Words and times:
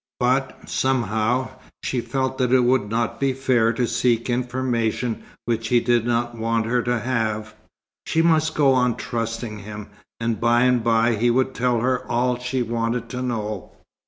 But, 0.19 0.67
somehow, 0.67 1.51
she 1.83 2.01
felt 2.01 2.39
that 2.39 2.51
it 2.51 2.63
would 2.63 2.89
not 2.89 3.19
be 3.19 3.33
fair 3.33 3.71
to 3.73 3.85
seek 3.85 4.31
information 4.31 5.21
which 5.45 5.67
he 5.67 5.79
did 5.79 6.07
not 6.07 6.35
want 6.35 6.65
her 6.65 6.81
to 6.81 6.97
have. 7.01 7.53
She 8.07 8.23
must 8.23 8.55
go 8.55 8.73
on 8.73 8.95
trusting 8.97 9.59
him, 9.59 9.89
and 10.19 10.39
by 10.41 10.61
and 10.63 10.83
by 10.83 11.17
he 11.17 11.29
would 11.29 11.53
tell 11.53 11.81
her 11.81 12.03
all 12.11 12.39
she 12.39 12.63
wanted 12.63 13.09
to 13.09 13.21
know. 13.21 13.73